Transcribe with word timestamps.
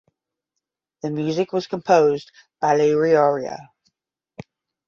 The 1.03 1.11
music 1.11 1.53
was 1.53 1.67
composed 1.67 2.31
by 2.59 2.75
Ilaiyaraaja. 2.79 3.67